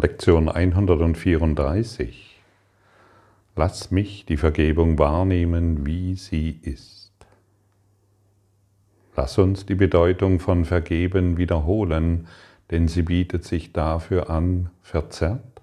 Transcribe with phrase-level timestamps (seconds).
[0.00, 2.40] Lektion 134.
[3.56, 7.10] Lass mich die Vergebung wahrnehmen, wie sie ist.
[9.16, 12.28] Lass uns die Bedeutung von Vergeben wiederholen,
[12.70, 15.62] denn sie bietet sich dafür an, verzerrt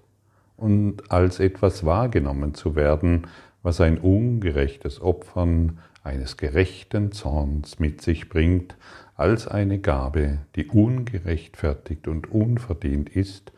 [0.58, 3.28] und als etwas wahrgenommen zu werden,
[3.62, 8.76] was ein ungerechtes Opfern eines gerechten Zorns mit sich bringt,
[9.14, 13.50] als eine Gabe, die ungerechtfertigt und unverdient ist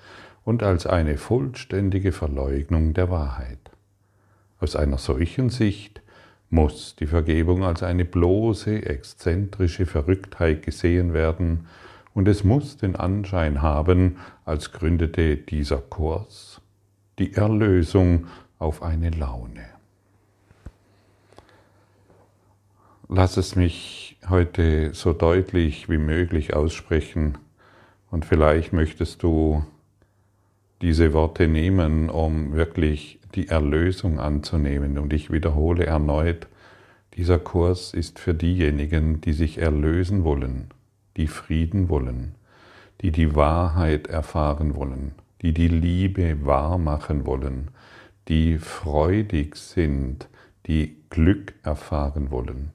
[0.45, 3.59] und als eine vollständige Verleugnung der Wahrheit.
[4.61, 6.03] Aus einer solchen Sicht
[6.51, 11.67] muss die Vergebung als eine bloße, exzentrische Verrücktheit gesehen werden,
[12.15, 16.61] und es muss den Anschein haben, als gründete dieser Kurs
[17.19, 18.27] die Erlösung
[18.59, 19.67] auf eine Laune.
[23.09, 27.39] Lass es mich heute so deutlich wie möglich aussprechen,
[28.11, 29.65] und vielleicht möchtest du
[30.83, 34.99] diese Worte nehmen, um wirklich die Erlösung anzunehmen.
[34.99, 36.47] Und ich wiederhole erneut,
[37.15, 40.69] dieser Kurs ist für diejenigen, die sich erlösen wollen,
[41.17, 42.37] die Frieden wollen,
[43.01, 45.13] die die Wahrheit erfahren wollen,
[45.43, 47.71] die die Liebe wahr machen wollen,
[48.29, 50.29] die freudig sind,
[50.67, 52.71] die Glück erfahren wollen.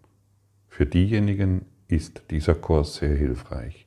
[0.67, 3.82] Für diejenigen ist dieser Kurs sehr hilfreich.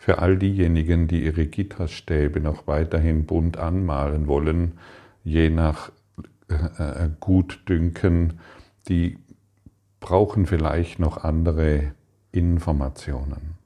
[0.00, 4.78] Für all diejenigen, die ihre Gitterstäbe noch weiterhin bunt anmalen wollen,
[5.24, 5.92] je nach
[6.48, 8.40] äh, äh, Gutdünken,
[8.88, 9.18] die
[10.00, 11.92] brauchen vielleicht noch andere
[12.32, 13.58] Informationen.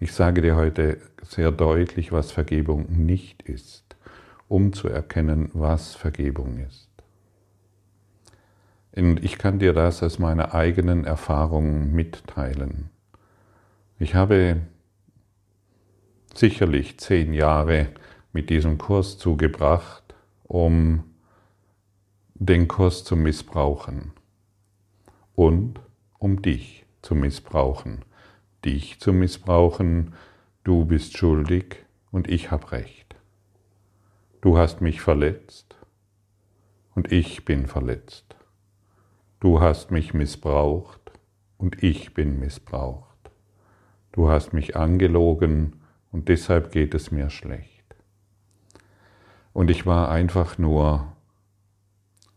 [0.00, 3.94] Ich sage dir heute sehr deutlich, was Vergebung nicht ist,
[4.48, 6.90] um zu erkennen, was Vergebung ist.
[8.96, 12.90] Und ich kann dir das aus meiner eigenen Erfahrung mitteilen.
[14.00, 14.62] Ich habe
[16.38, 17.88] sicherlich zehn Jahre
[18.32, 21.04] mit diesem Kurs zugebracht, um
[22.34, 24.12] den Kurs zu missbrauchen
[25.34, 25.80] und
[26.18, 28.04] um dich zu missbrauchen.
[28.64, 30.14] Dich zu missbrauchen,
[30.64, 33.16] du bist schuldig und ich habe recht.
[34.40, 35.76] Du hast mich verletzt
[36.94, 38.36] und ich bin verletzt.
[39.40, 41.12] Du hast mich missbraucht
[41.58, 43.30] und ich bin missbraucht.
[44.12, 45.80] Du hast mich angelogen
[46.16, 47.94] und deshalb geht es mir schlecht.
[49.52, 51.12] Und ich war einfach nur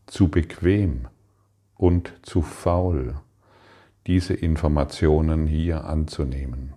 [0.05, 1.07] zu bequem
[1.75, 3.15] und zu faul,
[4.05, 6.73] diese Informationen hier anzunehmen.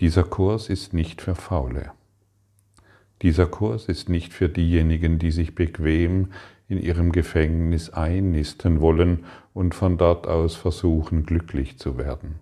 [0.00, 1.92] Dieser Kurs ist nicht für Faule.
[3.22, 6.32] Dieser Kurs ist nicht für diejenigen, die sich bequem
[6.66, 12.40] in ihrem Gefängnis einnisten wollen und von dort aus versuchen, glücklich zu werden.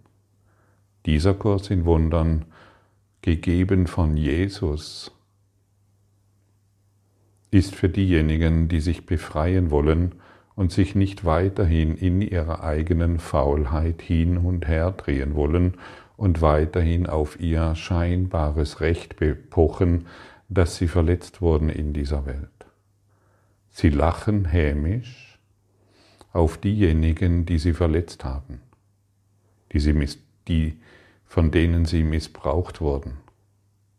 [1.05, 2.47] Dieser Kurs in Wundern
[3.23, 5.13] gegeben von Jesus,
[7.51, 10.15] ist für diejenigen, die sich befreien wollen
[10.55, 15.75] und sich nicht weiterhin in ihrer eigenen Faulheit hin und her drehen wollen
[16.17, 20.07] und weiterhin auf ihr scheinbares Recht bepochen,
[20.49, 22.49] dass sie verletzt wurden in dieser Welt.
[23.71, 25.39] Sie lachen hämisch
[26.33, 28.61] auf diejenigen, die sie verletzt haben,
[29.73, 29.95] die sie,
[30.47, 30.79] die,
[31.31, 33.19] von denen sie missbraucht wurden.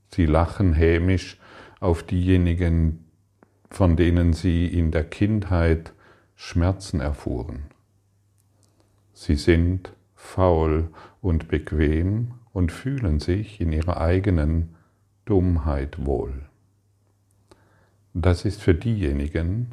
[0.10, 1.40] Sie lachen hämisch
[1.80, 3.06] auf diejenigen,
[3.70, 5.94] von denen sie in der Kindheit
[6.36, 7.68] Schmerzen erfuhren.
[9.14, 10.90] Sie sind faul
[11.22, 14.76] und bequem und fühlen sich in ihrer eigenen
[15.24, 16.34] Dummheit wohl.
[18.14, 19.72] Das ist für diejenigen,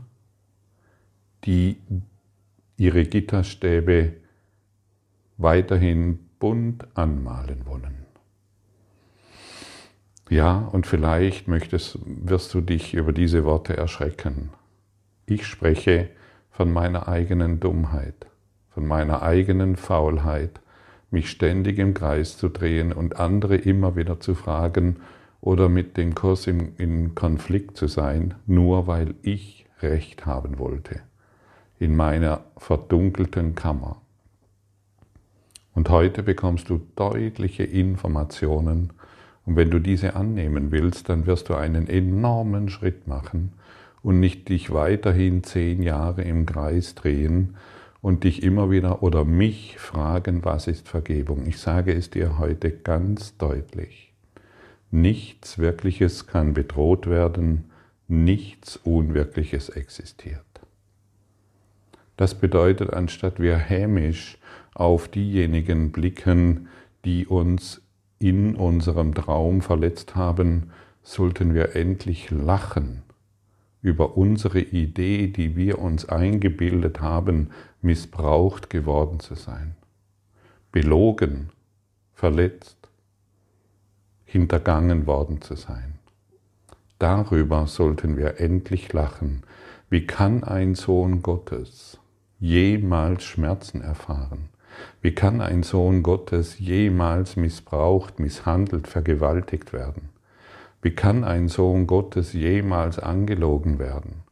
[1.43, 1.79] die
[2.77, 4.13] ihre Gitterstäbe
[5.39, 8.06] weiterhin bunt anmalen wollen.
[10.31, 14.50] Ja, und vielleicht möchtest, wirst du dich über diese Worte erschrecken.
[15.25, 16.10] Ich spreche
[16.50, 18.27] von meiner eigenen Dummheit,
[18.71, 20.60] von meiner eigenen Faulheit,
[21.10, 24.97] mich ständig im Kreis zu drehen und andere immer wieder zu fragen
[25.41, 31.01] oder mit dem Kurs im, in Konflikt zu sein, nur weil ich Recht haben wollte,
[31.78, 34.03] in meiner verdunkelten Kammer.
[35.78, 38.92] Und heute bekommst du deutliche Informationen.
[39.47, 43.53] Und wenn du diese annehmen willst, dann wirst du einen enormen Schritt machen
[44.03, 47.54] und nicht dich weiterhin zehn Jahre im Kreis drehen
[48.03, 51.47] und dich immer wieder oder mich fragen, was ist Vergebung.
[51.47, 54.13] Ich sage es dir heute ganz deutlich.
[54.91, 57.71] Nichts Wirkliches kann bedroht werden,
[58.09, 60.41] nichts Unwirkliches existiert.
[62.16, 64.38] Das bedeutet, anstatt wir hämisch
[64.78, 66.69] auf diejenigen blicken,
[67.04, 67.83] die uns
[68.19, 70.71] in unserem Traum verletzt haben,
[71.03, 73.03] sollten wir endlich lachen
[73.80, 79.77] über unsere Idee, die wir uns eingebildet haben, missbraucht geworden zu sein,
[80.72, 81.51] belogen,
[82.13, 82.77] verletzt,
[84.25, 85.98] hintergangen worden zu sein.
[86.98, 89.42] Darüber sollten wir endlich lachen.
[89.89, 91.98] Wie kann ein Sohn Gottes
[92.41, 94.48] jemals Schmerzen erfahren?
[95.01, 100.10] Wie kann ein Sohn Gottes jemals missbraucht, misshandelt, vergewaltigt werden?
[100.83, 104.22] Wie kann ein Sohn Gottes jemals angelogen werden?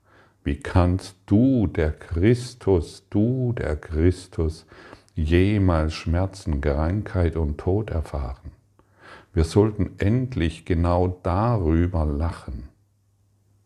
[0.45, 4.67] Wie kannst du, der Christus, du, der Christus,
[5.15, 8.53] jemals Schmerzen, Krankheit und Tod erfahren?
[9.35, 12.69] Wir sollten endlich genau darüber lachen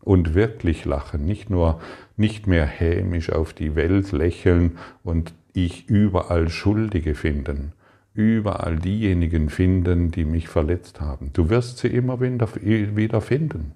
[0.01, 1.81] und wirklich lachen, nicht nur
[2.17, 7.73] nicht mehr hämisch auf die Welt lächeln und ich überall Schuldige finden,
[8.15, 11.31] überall diejenigen finden, die mich verletzt haben.
[11.33, 13.73] Du wirst sie immer wieder finden.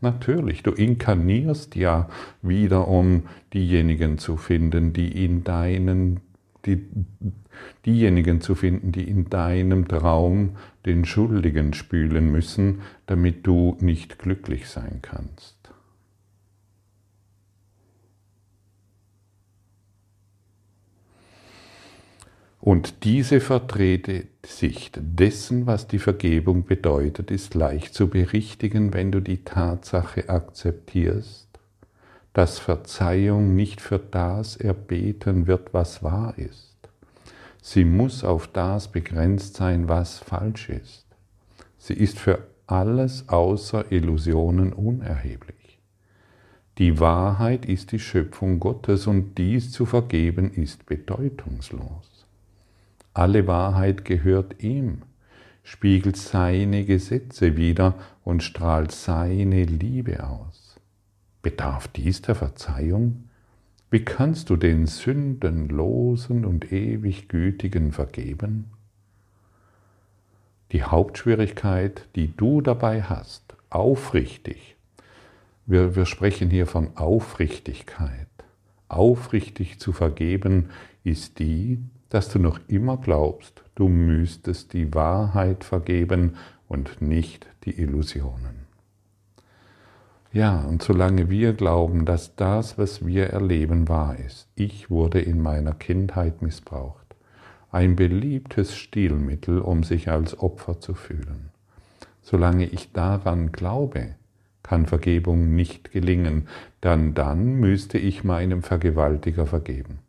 [0.00, 2.08] Natürlich, du inkarnierst ja
[2.42, 3.22] wieder, um
[3.54, 6.20] diejenigen zu finden, die in deinen
[6.66, 6.84] die,
[7.84, 14.68] diejenigen zu finden, die in deinem Traum den Schuldigen spülen müssen, damit du nicht glücklich
[14.68, 15.55] sein kannst.
[22.66, 29.20] Und diese verdrehte Sicht dessen, was die Vergebung bedeutet, ist leicht zu berichtigen, wenn du
[29.20, 31.46] die Tatsache akzeptierst,
[32.32, 36.74] dass Verzeihung nicht für das erbeten wird, was wahr ist.
[37.62, 41.06] Sie muss auf das begrenzt sein, was falsch ist.
[41.78, 45.78] Sie ist für alles außer Illusionen unerheblich.
[46.78, 52.15] Die Wahrheit ist die Schöpfung Gottes und dies zu vergeben ist bedeutungslos.
[53.16, 55.00] Alle Wahrheit gehört ihm,
[55.62, 60.78] spiegelt seine Gesetze wider und strahlt seine Liebe aus.
[61.40, 63.30] Bedarf dies der Verzeihung?
[63.88, 68.66] Wie kannst du den Sündenlosen und ewig Gütigen vergeben?
[70.72, 74.76] Die Hauptschwierigkeit, die du dabei hast, aufrichtig,
[75.64, 78.28] wir, wir sprechen hier von Aufrichtigkeit,
[78.88, 80.68] aufrichtig zu vergeben,
[81.02, 86.36] ist die, dass du noch immer glaubst, du müsstest die Wahrheit vergeben
[86.68, 88.66] und nicht die Illusionen.
[90.32, 95.40] Ja, und solange wir glauben, dass das, was wir erleben, wahr ist, ich wurde in
[95.40, 97.16] meiner Kindheit missbraucht,
[97.70, 101.50] ein beliebtes Stilmittel, um sich als Opfer zu fühlen.
[102.22, 104.16] Solange ich daran glaube,
[104.62, 106.48] kann Vergebung nicht gelingen,
[106.80, 110.00] dann dann müsste ich meinem Vergewaltiger vergeben.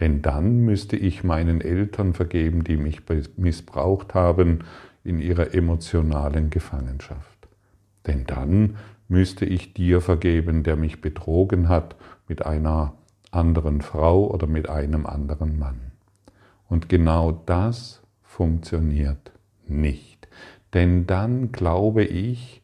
[0.00, 3.02] Denn dann müsste ich meinen Eltern vergeben, die mich
[3.36, 4.64] missbraucht haben
[5.04, 7.48] in ihrer emotionalen Gefangenschaft.
[8.06, 8.76] Denn dann
[9.08, 11.96] müsste ich dir vergeben, der mich betrogen hat
[12.28, 12.94] mit einer
[13.30, 15.92] anderen Frau oder mit einem anderen Mann.
[16.68, 19.32] Und genau das funktioniert
[19.66, 20.28] nicht.
[20.72, 22.62] Denn dann glaube ich,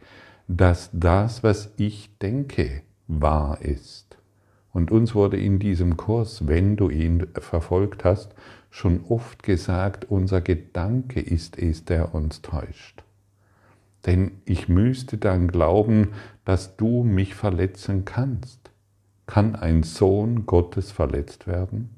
[0.48, 4.05] dass das, was ich denke, wahr ist.
[4.76, 8.34] Und uns wurde in diesem Kurs, wenn du ihn verfolgt hast,
[8.68, 13.02] schon oft gesagt, unser Gedanke ist es, der uns täuscht.
[14.04, 16.08] Denn ich müsste dann glauben,
[16.44, 18.70] dass du mich verletzen kannst.
[19.24, 21.88] Kann ein Sohn Gottes verletzt werden?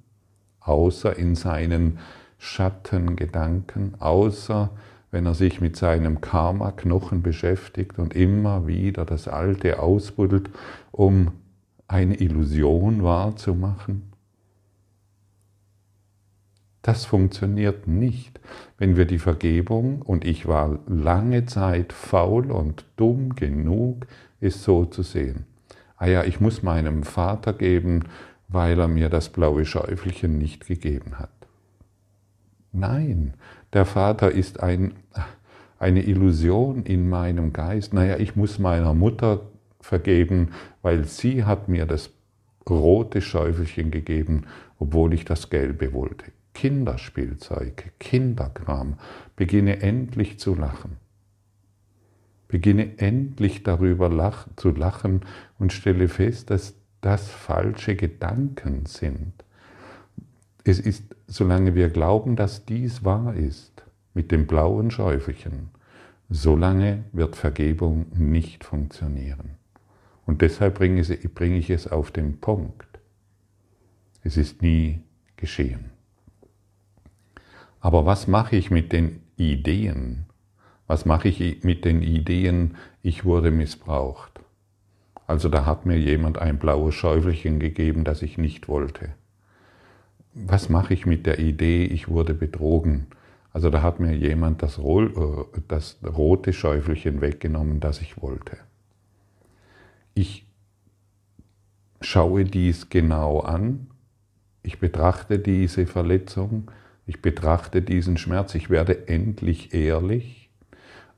[0.60, 1.98] Außer in seinen
[2.38, 4.70] Schattengedanken, außer
[5.10, 10.48] wenn er sich mit seinem Karma-Knochen beschäftigt und immer wieder das Alte ausbuddelt,
[10.92, 11.32] um
[11.88, 14.12] eine Illusion wahrzumachen?
[16.82, 18.40] Das funktioniert nicht,
[18.78, 24.06] wenn wir die Vergebung, und ich war lange Zeit faul und dumm genug,
[24.40, 25.44] es so zu sehen.
[25.96, 28.04] Ah ja, ich muss meinem Vater geben,
[28.46, 31.30] weil er mir das blaue Schäufelchen nicht gegeben hat.
[32.72, 33.34] Nein,
[33.72, 34.94] der Vater ist ein,
[35.78, 37.92] eine Illusion in meinem Geist.
[37.92, 39.40] Naja, ich muss meiner Mutter
[39.88, 40.50] vergeben,
[40.82, 42.10] weil sie hat mir das
[42.68, 44.44] rote Schäufelchen gegeben,
[44.78, 46.26] obwohl ich das gelbe wollte.
[46.52, 48.98] Kinderspielzeug, Kinderkram.
[49.36, 50.96] Beginne endlich zu lachen.
[52.48, 55.22] Beginne endlich darüber lach, zu lachen
[55.58, 59.32] und stelle fest, dass das falsche Gedanken sind.
[60.64, 65.70] Es ist, solange wir glauben, dass dies wahr ist, mit dem blauen Schäufelchen,
[66.28, 69.57] solange wird Vergebung nicht funktionieren.
[70.28, 72.86] Und deshalb bringe ich es auf den Punkt.
[74.22, 75.00] Es ist nie
[75.36, 75.86] geschehen.
[77.80, 80.26] Aber was mache ich mit den Ideen?
[80.86, 84.40] Was mache ich mit den Ideen, ich wurde missbraucht?
[85.26, 89.14] Also da hat mir jemand ein blaues Schäufelchen gegeben, das ich nicht wollte.
[90.34, 93.06] Was mache ich mit der Idee, ich wurde betrogen?
[93.54, 98.58] Also da hat mir jemand das, äh, rote Schäufelchen weggenommen, das ich wollte.
[100.20, 100.44] Ich
[102.00, 103.86] schaue dies genau an,
[104.64, 106.72] ich betrachte diese Verletzung,
[107.06, 110.50] ich betrachte diesen Schmerz, ich werde endlich ehrlich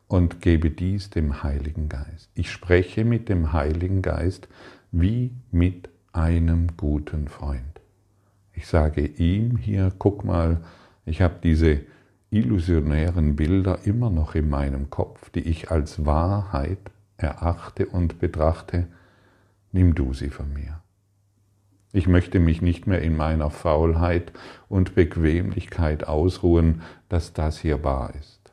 [0.06, 2.28] und gebe dies dem Heiligen Geist.
[2.34, 4.48] Ich spreche mit dem Heiligen Geist
[4.92, 7.80] wie mit einem guten Freund.
[8.52, 10.60] Ich sage ihm hier, guck mal,
[11.06, 11.80] ich habe diese
[12.28, 16.90] illusionären Bilder immer noch in meinem Kopf, die ich als Wahrheit
[17.22, 18.88] erachte und betrachte,
[19.72, 20.82] nimm du sie von mir.
[21.92, 24.32] Ich möchte mich nicht mehr in meiner Faulheit
[24.68, 28.52] und Bequemlichkeit ausruhen, dass das hier wahr ist.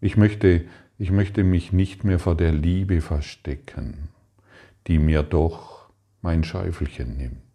[0.00, 0.64] Ich möchte,
[0.98, 4.08] ich möchte mich nicht mehr vor der Liebe verstecken,
[4.86, 5.90] die mir doch
[6.20, 7.49] mein Schäufelchen nimmt.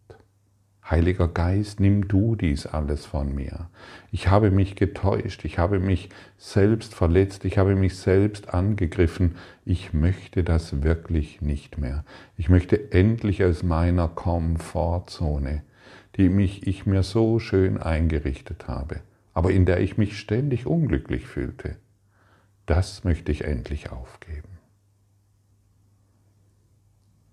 [0.88, 3.70] Heiliger Geist, nimm du dies alles von mir.
[4.12, 9.36] Ich habe mich getäuscht, ich habe mich selbst verletzt, ich habe mich selbst angegriffen.
[9.66, 12.06] Ich möchte das wirklich nicht mehr.
[12.38, 15.64] Ich möchte endlich aus meiner Komfortzone,
[16.18, 19.02] die mich ich mir so schön eingerichtet habe,
[19.34, 21.78] aber in der ich mich ständig unglücklich fühlte.
[22.68, 24.55] Das möchte ich endlich aufgeben.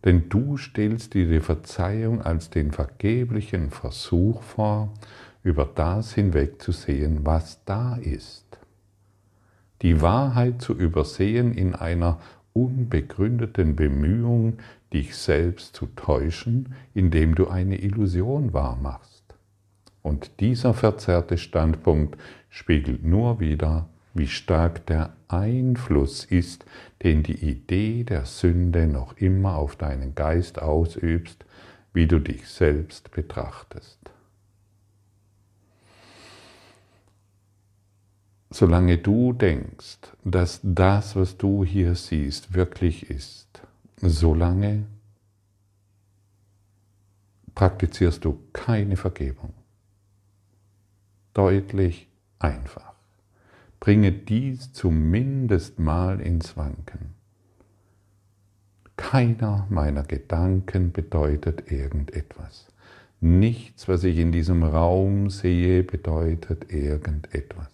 [0.05, 4.93] Denn du stellst dir die Verzeihung als den vergeblichen Versuch vor,
[5.43, 8.47] über das hinwegzusehen, was da ist.
[9.83, 12.21] Die Wahrheit zu übersehen in einer
[12.53, 14.59] unbegründeten Bemühung,
[14.93, 19.23] dich selbst zu täuschen, indem du eine Illusion wahrmachst.
[20.03, 22.19] Und dieser verzerrte Standpunkt
[22.51, 26.65] spiegelt nur wieder, wie stark der Einfluss ist,
[27.03, 31.45] den die Idee der Sünde noch immer auf deinen Geist ausübst,
[31.93, 33.99] wie du dich selbst betrachtest.
[38.51, 43.63] Solange du denkst, dass das, was du hier siehst, wirklich ist,
[43.97, 44.85] solange
[47.55, 49.55] praktizierst du keine Vergebung.
[51.33, 52.92] Deutlich einfach.
[53.83, 57.17] Bringe dies zumindest mal ins Wanken.
[58.97, 62.69] Keiner meiner Gedanken bedeutet irgendetwas.
[63.21, 67.73] Nichts, was ich in diesem Raum sehe, bedeutet irgendetwas.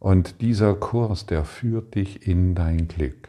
[0.00, 3.28] Und dieser Kurs, der führt dich in dein Glück.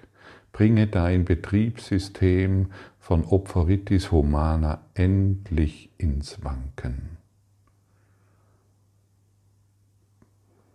[0.52, 7.17] Bringe dein Betriebssystem von Opferitis Humana endlich ins Wanken.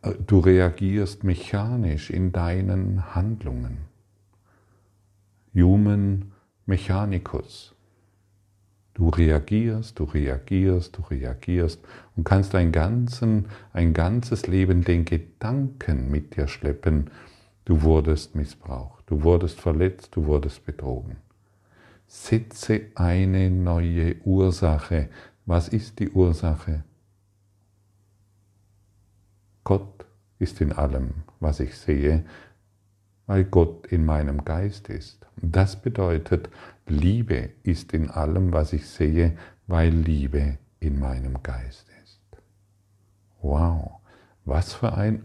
[0.03, 3.79] Du reagierst mechanisch in deinen Handlungen.
[5.55, 6.33] Human
[6.67, 7.73] Mechanicus.
[8.95, 11.81] Du reagierst, du reagierst, du reagierst
[12.17, 17.11] und kannst ein, ganzen, ein ganzes Leben den Gedanken mit dir schleppen,
[17.65, 21.17] du wurdest missbraucht, du wurdest verletzt, du wurdest betrogen.
[22.09, 25.09] Setze eine neue Ursache.
[25.47, 26.83] Was ist die Ursache?
[29.65, 29.92] Gott
[30.43, 32.25] ist in allem, was ich sehe,
[33.27, 35.27] weil Gott in meinem Geist ist.
[35.41, 36.51] Das bedeutet,
[36.87, 42.21] Liebe ist in allem, was ich sehe, weil Liebe in meinem Geist ist.
[43.41, 44.01] Wow,
[44.45, 45.23] was für ein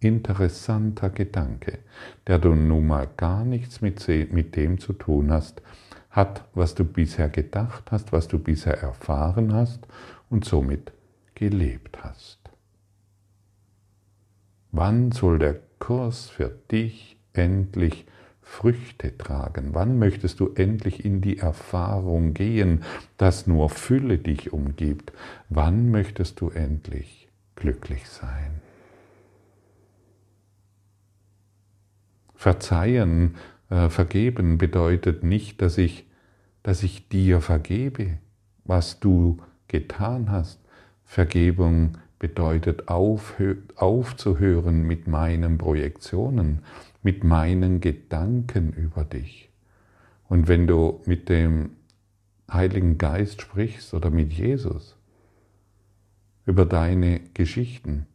[0.00, 1.78] interessanter Gedanke,
[2.26, 5.62] der du nun mal gar nichts mit, mit dem zu tun hast,
[6.10, 9.86] hat, was du bisher gedacht hast, was du bisher erfahren hast
[10.30, 10.92] und somit
[11.34, 12.43] gelebt hast.
[14.76, 18.06] Wann soll der Kurs für dich endlich
[18.42, 19.68] Früchte tragen?
[19.72, 22.82] Wann möchtest du endlich in die Erfahrung gehen,
[23.16, 25.12] dass nur Fülle dich umgibt?
[25.48, 28.60] Wann möchtest du endlich glücklich sein?
[32.34, 33.36] Verzeihen,
[33.70, 36.04] äh, vergeben bedeutet nicht, dass ich,
[36.64, 38.18] dass ich dir vergebe,
[38.64, 40.58] was du getan hast.
[41.04, 46.60] Vergebung bedeutet aufzuhören mit meinen Projektionen,
[47.02, 49.50] mit meinen Gedanken über dich.
[50.26, 51.72] Und wenn du mit dem
[52.50, 54.96] Heiligen Geist sprichst oder mit Jesus
[56.46, 58.06] über deine Geschichten,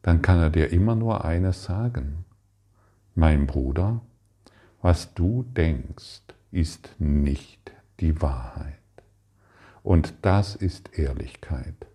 [0.00, 2.24] dann kann er dir immer nur eines sagen.
[3.14, 4.00] Mein Bruder,
[4.80, 8.72] was du denkst, ist nicht die Wahrheit.
[9.82, 11.88] Und das ist Ehrlichkeit.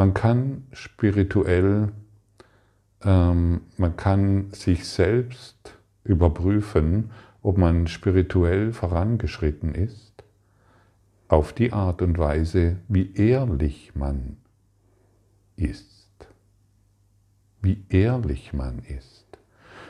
[0.00, 1.92] Man kann spirituell
[3.04, 7.10] ähm, man kann sich selbst überprüfen,
[7.42, 10.24] ob man spirituell vorangeschritten ist,
[11.28, 14.38] auf die Art und Weise, wie ehrlich man
[15.56, 16.06] ist.
[17.60, 19.26] Wie ehrlich man ist.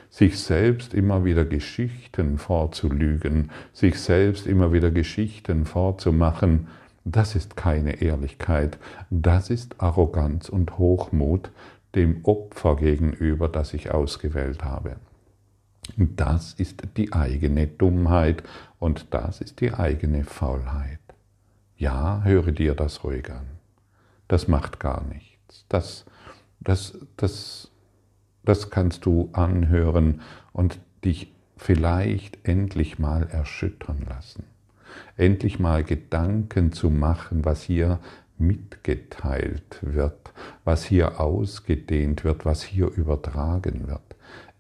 [0.09, 6.67] Sich selbst immer wieder Geschichten vorzulügen, sich selbst immer wieder Geschichten vorzumachen,
[7.05, 8.79] das ist keine Ehrlichkeit,
[9.11, 11.51] das ist Arroganz und Hochmut
[11.95, 14.97] dem Opfer gegenüber, das ich ausgewählt habe.
[15.97, 18.43] Das ist die eigene Dummheit
[18.79, 21.01] und das ist die eigene Faulheit.
[21.77, 23.47] Ja, höre dir das ruhig an.
[24.29, 25.65] Das macht gar nichts.
[25.69, 26.05] Das,
[26.61, 27.71] das, das,
[28.45, 30.21] das kannst du anhören
[30.53, 34.45] und dich vielleicht endlich mal erschüttern lassen.
[35.17, 37.99] Endlich mal Gedanken zu machen, was hier
[38.39, 40.33] mitgeteilt wird,
[40.65, 44.03] was hier ausgedehnt wird, was hier übertragen wird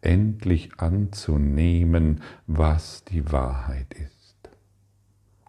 [0.01, 4.51] endlich anzunehmen, was die Wahrheit ist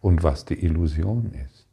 [0.01, 1.67] und was die Illusion ist.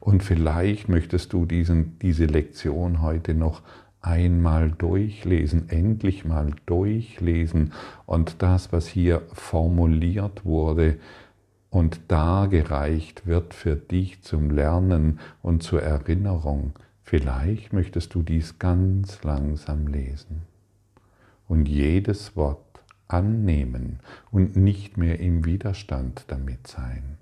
[0.00, 3.62] Und vielleicht möchtest du diesen, diese Lektion heute noch
[4.00, 7.72] einmal durchlesen, endlich mal durchlesen
[8.04, 10.98] und das, was hier formuliert wurde
[11.76, 19.22] und dargereicht wird für dich zum Lernen und zur Erinnerung, vielleicht möchtest du dies ganz
[19.24, 20.40] langsam lesen
[21.48, 27.18] und jedes Wort annehmen und nicht mehr im Widerstand damit sein.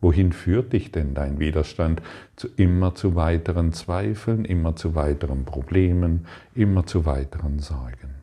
[0.00, 2.00] Wohin führt dich denn dein Widerstand?
[2.36, 8.14] Zu, immer zu weiteren Zweifeln, immer zu weiteren Problemen, immer zu weiteren Sorgen.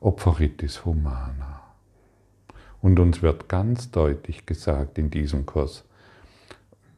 [0.00, 1.57] Opferitis humana.
[2.80, 5.84] Und uns wird ganz deutlich gesagt in diesem Kurs,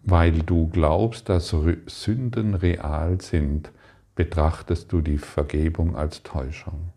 [0.03, 1.55] weil du glaubst, dass
[1.87, 3.71] Sünden real sind,
[4.15, 6.91] betrachtest du die Vergebung als Täuschung.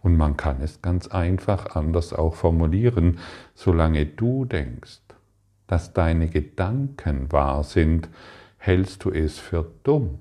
[0.00, 3.18] Und man kann es ganz einfach anders auch formulieren,
[3.54, 5.00] solange du denkst,
[5.66, 8.08] dass deine Gedanken wahr sind,
[8.56, 10.18] hältst du es für dumm,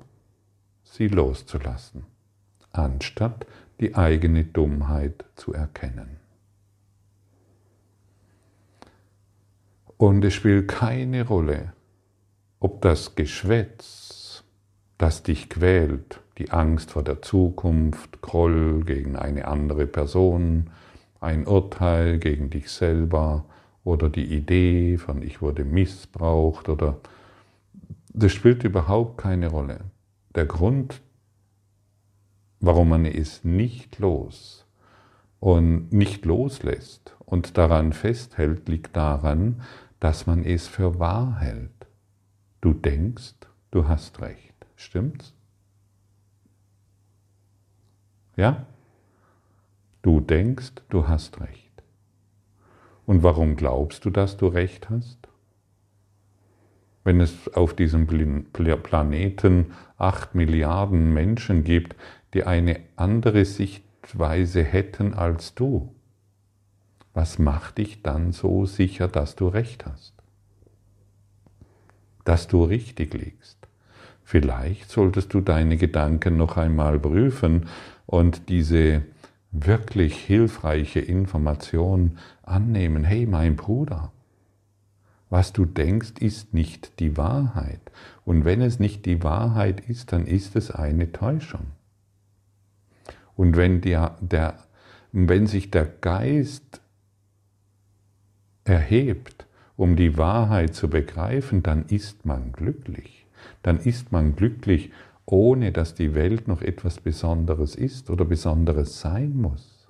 [0.84, 2.06] sie loszulassen,
[2.72, 3.46] anstatt
[3.80, 6.17] die eigene Dummheit zu erkennen.
[9.98, 11.74] Und es spielt keine Rolle,
[12.60, 14.44] ob das Geschwätz
[14.98, 20.70] das dich quält, die Angst vor der Zukunft, Groll gegen eine andere Person,
[21.20, 23.46] ein Urteil gegen dich selber
[23.84, 27.00] oder die Idee von ich wurde missbraucht oder
[28.14, 29.80] das spielt überhaupt keine Rolle.
[30.36, 31.02] Der Grund,
[32.60, 34.66] warum man es nicht los
[35.40, 39.62] und nicht loslässt und daran festhält, liegt daran,
[40.00, 41.88] dass man es für wahr hält.
[42.62, 43.36] Du denkst,
[43.72, 44.54] du hast recht.
[44.76, 45.34] Stimmt's?
[48.36, 48.66] Ja?
[50.02, 51.84] Du denkst, du hast recht.
[53.06, 55.18] Und warum glaubst du, dass du recht hast?
[57.04, 58.06] Wenn es auf diesem
[58.52, 61.96] Planeten acht Milliarden Menschen gibt,
[62.34, 65.96] die eine andere Sichtweise hätten als du,
[67.18, 70.14] was macht dich dann so sicher, dass du recht hast?
[72.26, 73.58] Dass du richtig liegst?
[74.24, 77.70] Vielleicht solltest du deine Gedanken noch einmal prüfen
[78.06, 79.02] und diese
[79.52, 83.04] wirklich hilfreiche Information annehmen.
[83.04, 84.12] Hey, mein Bruder,
[85.32, 87.82] was du denkst, ist nicht die Wahrheit.
[88.26, 91.66] Und wenn es nicht die Wahrheit ist, dann ist es eine Täuschung.
[93.36, 94.60] Und wenn, der, der,
[95.12, 96.80] wenn sich der Geist
[98.68, 103.28] erhebt, um die Wahrheit zu begreifen, dann ist man glücklich
[103.64, 104.92] dann ist man glücklich,
[105.26, 109.90] ohne dass die Welt noch etwas Besonderes ist oder Besonderes sein muss.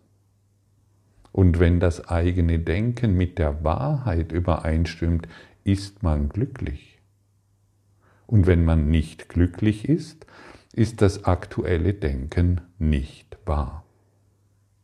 [1.31, 5.27] Und wenn das eigene Denken mit der Wahrheit übereinstimmt,
[5.63, 6.99] ist man glücklich.
[8.25, 10.25] Und wenn man nicht glücklich ist,
[10.73, 13.83] ist das aktuelle Denken nicht wahr.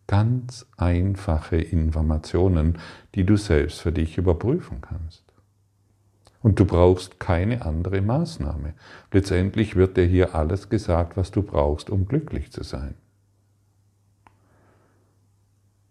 [0.07, 2.77] Ganz einfache Informationen,
[3.15, 5.23] die du selbst für dich überprüfen kannst.
[6.41, 8.73] Und du brauchst keine andere Maßnahme.
[9.13, 12.95] Letztendlich wird dir hier alles gesagt, was du brauchst, um glücklich zu sein.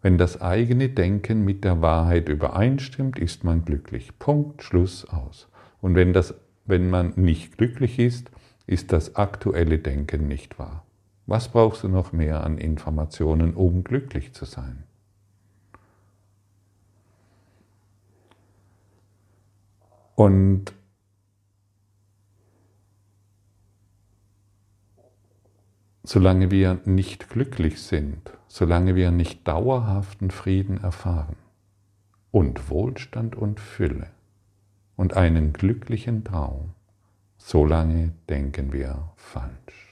[0.02, 4.18] Wenn das eigene Denken mit der Wahrheit übereinstimmt, ist man glücklich.
[4.18, 5.48] Punkt, Schluss aus.
[5.80, 6.34] Und wenn, das,
[6.66, 8.30] wenn man nicht glücklich ist,
[8.66, 10.84] ist das aktuelle Denken nicht wahr.
[11.26, 14.84] Was brauchst du noch mehr an Informationen, um glücklich zu sein?
[20.14, 20.72] Und
[26.02, 31.36] solange wir nicht glücklich sind, solange wir nicht dauerhaften Frieden erfahren
[32.30, 34.10] und Wohlstand und Fülle
[34.96, 36.74] und einen glücklichen Traum,
[37.38, 39.91] solange denken wir falsch.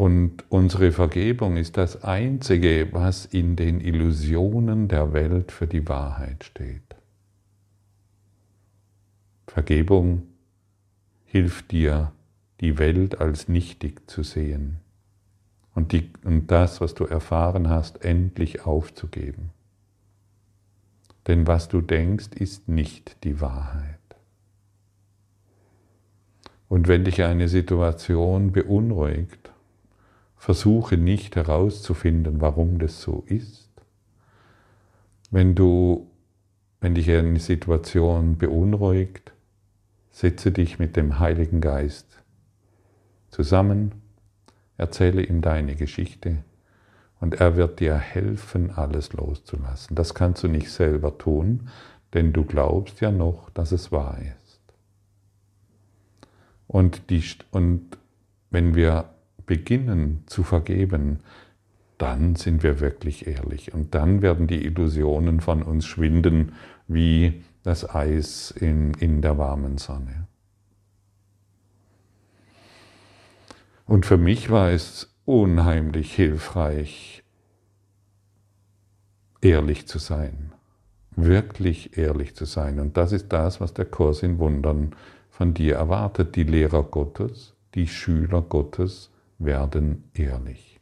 [0.00, 6.42] Und unsere Vergebung ist das Einzige, was in den Illusionen der Welt für die Wahrheit
[6.42, 6.96] steht.
[9.46, 10.22] Vergebung
[11.26, 12.12] hilft dir,
[12.62, 14.78] die Welt als nichtig zu sehen
[15.74, 19.50] und, die, und das, was du erfahren hast, endlich aufzugeben.
[21.26, 23.98] Denn was du denkst, ist nicht die Wahrheit.
[26.70, 29.50] Und wenn dich eine Situation beunruhigt,
[30.40, 33.70] versuche nicht herauszufinden, warum das so ist.
[35.30, 36.10] Wenn du,
[36.80, 39.32] wenn dich eine Situation beunruhigt,
[40.10, 42.20] Setze dich mit dem Heiligen Geist
[43.30, 44.02] zusammen,
[44.76, 46.44] erzähle ihm deine Geschichte
[47.20, 49.94] und er wird dir helfen, alles loszulassen.
[49.94, 51.68] Das kannst du nicht selber tun,
[52.12, 54.60] denn du glaubst ja noch, dass es wahr ist.
[56.66, 57.22] Und, die,
[57.52, 57.96] und
[58.50, 59.10] wenn wir
[59.50, 61.18] beginnen zu vergeben,
[61.98, 66.52] dann sind wir wirklich ehrlich und dann werden die Illusionen von uns schwinden,
[66.86, 70.28] wie das Eis in, in der warmen Sonne.
[73.86, 77.24] Und für mich war es unheimlich hilfreich,
[79.40, 80.52] ehrlich zu sein,
[81.16, 82.78] wirklich ehrlich zu sein.
[82.78, 84.94] Und das ist das, was der Kurs in Wundern
[85.28, 86.36] von dir erwartet.
[86.36, 89.09] Die Lehrer Gottes, die Schüler Gottes
[89.40, 90.78] werden ehrlich.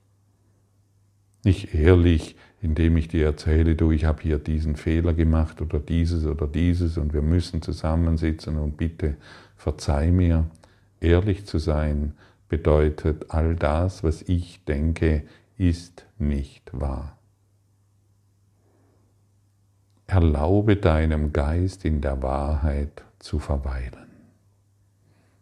[1.44, 6.26] Nicht ehrlich, indem ich dir erzähle, du, ich habe hier diesen Fehler gemacht oder dieses
[6.26, 9.16] oder dieses und wir müssen zusammensitzen und bitte
[9.56, 10.50] verzeih mir.
[11.00, 12.14] Ehrlich zu sein
[12.48, 15.22] bedeutet, all das, was ich denke,
[15.56, 17.16] ist nicht wahr.
[20.08, 24.08] Erlaube deinem Geist in der Wahrheit zu verweilen.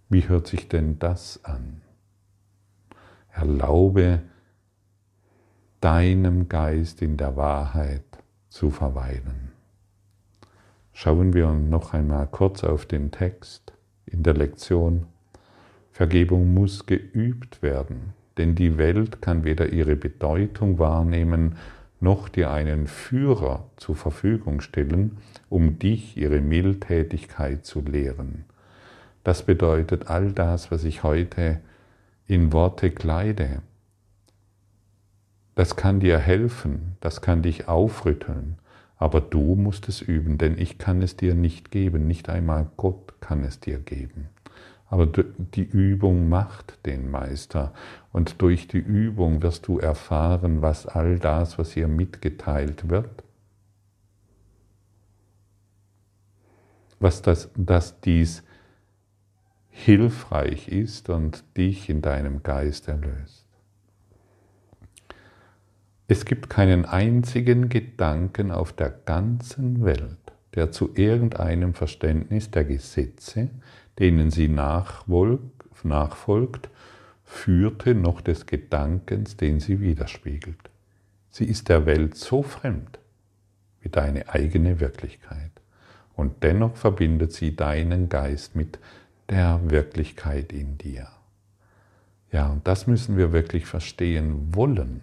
[0.08, 1.80] Wie hört sich denn das an?
[3.36, 4.22] Erlaube
[5.82, 8.02] deinem Geist in der Wahrheit
[8.48, 9.52] zu verweilen.
[10.94, 13.74] Schauen wir noch einmal kurz auf den Text
[14.06, 15.04] in der Lektion.
[15.92, 21.56] Vergebung muss geübt werden, denn die Welt kann weder ihre Bedeutung wahrnehmen,
[22.00, 25.18] noch dir einen Führer zur Verfügung stellen,
[25.50, 28.46] um dich ihre Mildtätigkeit zu lehren.
[29.24, 31.60] Das bedeutet all das, was ich heute
[32.26, 33.62] in Worte kleide,
[35.54, 38.58] das kann dir helfen, das kann dich aufrütteln,
[38.98, 43.14] aber du musst es üben, denn ich kann es dir nicht geben, nicht einmal Gott
[43.20, 44.28] kann es dir geben.
[44.88, 47.72] Aber die Übung macht den Meister
[48.12, 53.24] und durch die Übung wirst du erfahren, was all das, was hier mitgeteilt wird,
[57.00, 58.44] was das, dass dies
[59.76, 63.44] hilfreich ist und dich in deinem Geist erlöst.
[66.08, 73.50] Es gibt keinen einzigen Gedanken auf der ganzen Welt, der zu irgendeinem Verständnis der Gesetze,
[73.98, 75.50] denen sie nachfolgt,
[77.24, 80.70] führte, noch des Gedankens, den sie widerspiegelt.
[81.30, 82.98] Sie ist der Welt so fremd
[83.80, 85.50] wie deine eigene Wirklichkeit.
[86.14, 88.78] Und dennoch verbindet sie deinen Geist mit
[89.28, 91.08] der Wirklichkeit in dir.
[92.32, 95.02] Ja, und das müssen wir wirklich verstehen wollen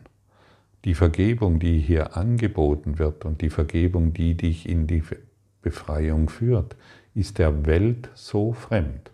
[0.86, 5.03] die Vergebung, die hier angeboten wird und die Vergebung, die dich in die
[5.62, 6.75] Befreiung führt,
[7.15, 9.12] ist der Welt so fremd,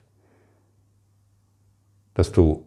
[2.13, 2.65] dass du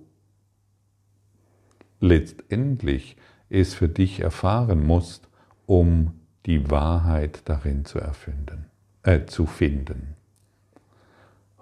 [2.00, 3.16] letztendlich
[3.48, 5.28] es für dich erfahren musst,
[5.66, 8.66] um die Wahrheit darin zu erfinden,
[9.02, 10.16] äh, zu finden.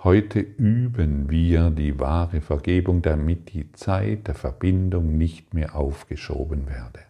[0.02, 7.00] Heute üben wir die wahre Vergebung, damit die Zeit der Verbindung nicht mehr aufgeschoben werde.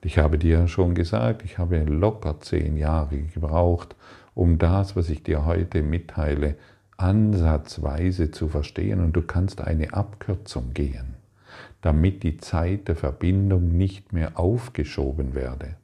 [0.00, 3.94] Ich habe dir schon gesagt, ich habe locker zehn Jahre gebraucht,
[4.34, 6.54] um das, was ich dir heute mitteile,
[6.96, 11.16] ansatzweise zu verstehen und du kannst eine Abkürzung gehen,
[11.82, 15.76] damit die Zeit der Verbindung nicht mehr aufgeschoben werde.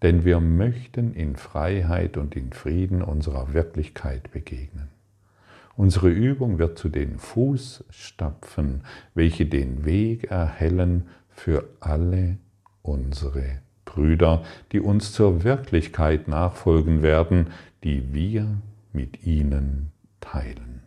[0.00, 4.93] Denn wir möchten in Freiheit und in Frieden unserer Wirklichkeit begegnen.
[5.76, 8.82] Unsere Übung wird zu den Fußstapfen,
[9.14, 12.38] welche den Weg erhellen für alle
[12.82, 17.48] unsere Brüder, die uns zur Wirklichkeit nachfolgen werden,
[17.82, 18.46] die wir
[18.92, 20.82] mit ihnen teilen.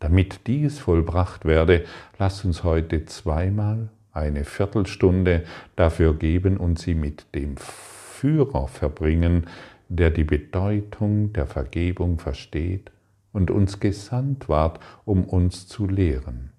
[0.00, 1.84] Damit dies vollbracht werde,
[2.18, 5.44] lass uns heute zweimal eine Viertelstunde
[5.76, 9.46] dafür geben und sie mit dem Führer verbringen,
[9.88, 12.90] der die Bedeutung der Vergebung versteht
[13.32, 16.52] und uns gesandt ward, um uns zu lehren.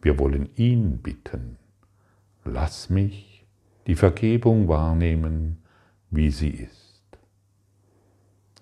[0.00, 1.58] Wir wollen ihn bitten,
[2.44, 3.46] lass mich
[3.86, 5.62] die Vergebung wahrnehmen,
[6.10, 7.02] wie sie ist.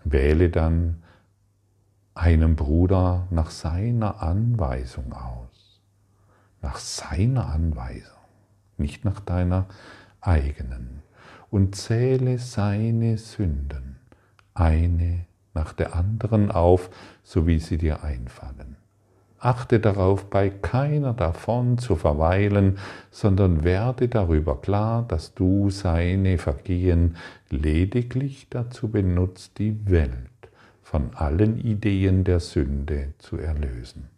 [0.04, 1.02] Wähle dann
[2.14, 5.82] einem Bruder nach seiner Anweisung aus,
[6.62, 8.16] nach seiner Anweisung,
[8.78, 9.66] nicht nach deiner
[10.20, 11.02] eigenen,
[11.50, 13.96] und zähle seine Sünden,
[14.54, 16.90] eine nach der anderen auf,
[17.24, 18.76] so wie sie dir einfallen.
[19.38, 22.78] Achte darauf, bei keiner davon zu verweilen,
[23.10, 27.16] sondern werde darüber klar, dass du seine Vergehen
[27.50, 30.12] lediglich dazu benutzt, die Welt
[30.82, 34.08] von allen Ideen der Sünde zu erlösen.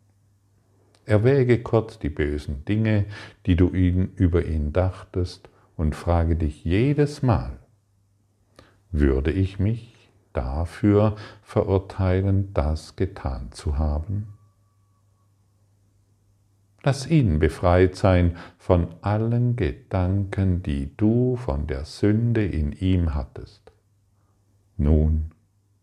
[1.05, 3.07] Erwäge kurz die bösen Dinge,
[3.46, 7.53] die du ihn, über ihn dachtest, und frage dich jedes Mal,
[8.90, 9.98] würde ich mich
[10.38, 14.29] dafür verurteilen, das getan zu haben?
[16.85, 23.72] Lass ihn befreit sein von allen Gedanken, die du von der Sünde in ihm hattest.
[24.77, 25.33] Nun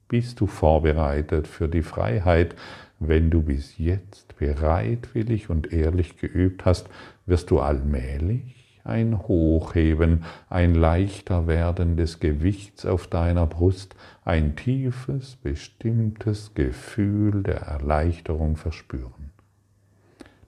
[0.07, 2.55] bist du vorbereitet für die Freiheit,
[2.99, 6.87] wenn du bis jetzt bereitwillig und ehrlich geübt hast,
[7.25, 15.35] wirst du allmählich ein Hochheben, ein leichter Werden des Gewichts auf deiner Brust, ein tiefes,
[15.37, 19.31] bestimmtes Gefühl der Erleichterung verspüren.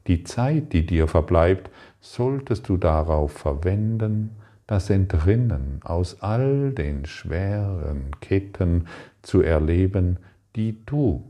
[0.05, 1.69] Die Zeit, die dir verbleibt,
[1.99, 8.87] solltest du darauf verwenden, das Entrinnen aus all den schweren Ketten
[9.21, 10.17] zu erleben,
[10.55, 11.23] die du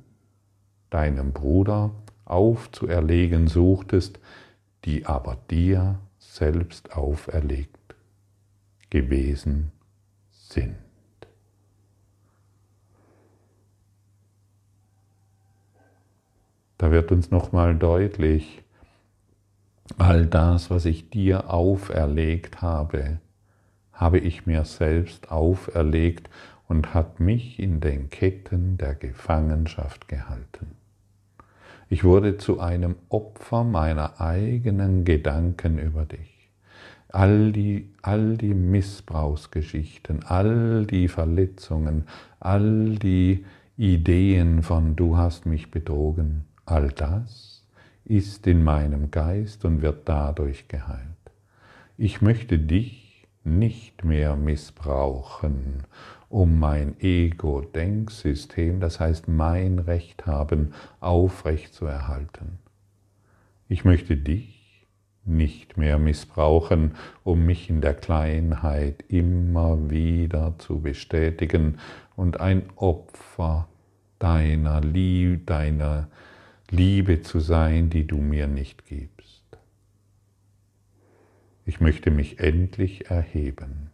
[0.90, 1.92] deinem Bruder
[2.26, 4.20] aufzuerlegen suchtest,
[4.86, 6.00] die aber dir
[6.38, 7.96] selbst auferlegt
[8.90, 9.72] gewesen
[10.30, 10.78] sind.
[16.78, 18.64] Da wird uns nochmal deutlich,
[19.98, 23.20] all das, was ich dir auferlegt habe,
[23.92, 26.30] habe ich mir selbst auferlegt
[26.68, 30.77] und hat mich in den Ketten der Gefangenschaft gehalten.
[31.90, 36.50] Ich wurde zu einem Opfer meiner eigenen Gedanken über dich.
[37.10, 42.04] All die, all die Missbrauchsgeschichten, all die Verletzungen,
[42.42, 43.46] all die
[43.78, 47.64] Ideen von du hast mich betrogen, all das
[48.04, 51.02] ist in meinem Geist und wird dadurch geheilt.
[51.98, 55.86] Ich möchte dich nicht mehr missbrauchen
[56.30, 62.60] um mein Ego-Denksystem, das heißt mein Recht haben, aufrecht zu erhalten.
[63.70, 64.88] Ich möchte dich
[65.24, 71.78] nicht mehr missbrauchen, um mich in der Kleinheit immer wieder zu bestätigen
[72.16, 73.68] und ein Opfer
[74.20, 76.08] deiner, Liebe, deiner
[76.70, 79.44] Liebe zu sein, die du mir nicht gibst.
[81.66, 83.92] Ich möchte mich endlich erheben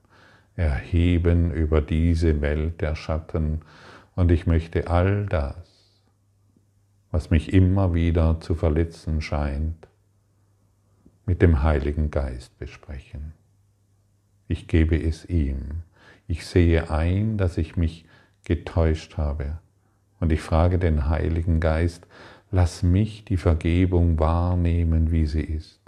[0.56, 3.62] erheben über diese Welt der Schatten
[4.16, 5.56] und ich möchte all das,
[7.12, 9.88] was mich immer wieder zu verletzen scheint,
[11.26, 13.34] mit dem Heiligen Geist besprechen.
[14.48, 15.84] Ich gebe es ihm.
[16.28, 18.06] Ich sehe ein, dass ich mich
[18.44, 19.58] getäuscht habe.
[20.20, 22.06] Und ich frage den Heiligen Geist,
[22.52, 25.80] lass mich die Vergebung wahrnehmen, wie sie ist.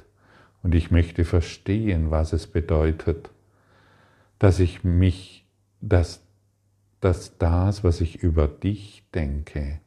[0.63, 3.30] Und ich möchte verstehen, was es bedeutet,
[4.39, 5.45] dass ich mich,
[5.82, 6.24] dass,
[7.00, 9.80] dass das, was ich über dich denke,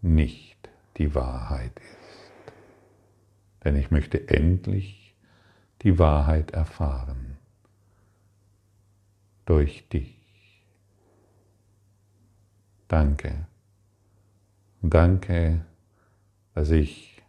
[0.00, 2.52] nicht die Wahrheit ist.
[3.64, 5.14] Denn ich möchte endlich
[5.82, 7.38] die Wahrheit erfahren
[9.44, 10.64] durch dich.
[12.88, 13.46] Danke.
[14.82, 15.64] Danke,
[16.54, 17.22] dass ich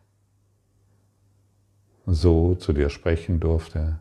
[2.05, 3.99] so zu dir sprechen durfte.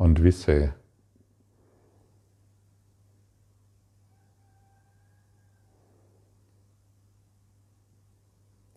[0.00, 0.72] Und wisse,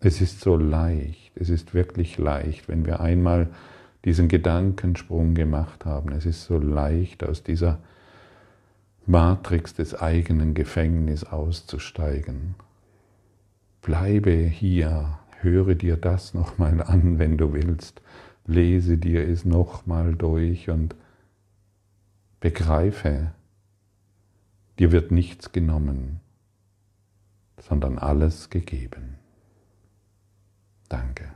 [0.01, 3.47] es ist so leicht, es ist wirklich leicht, wenn wir einmal
[4.03, 6.11] diesen Gedankensprung gemacht haben.
[6.11, 7.79] Es ist so leicht, aus dieser
[9.05, 12.55] Matrix des eigenen Gefängnisses auszusteigen.
[13.81, 18.01] Bleibe hier, höre dir das nochmal an, wenn du willst,
[18.45, 20.95] lese dir es nochmal durch und
[22.43, 23.31] Begreife,
[24.77, 26.19] dir wird nichts genommen,
[27.57, 29.15] sondern alles gegeben.
[30.89, 31.31] Danke.